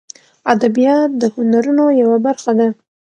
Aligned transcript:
ادبیات 0.53 1.09
د 1.21 1.23
هنرونو 1.35 1.85
یوه 2.01 2.17
برخه 2.25 2.51
ده 2.59 2.67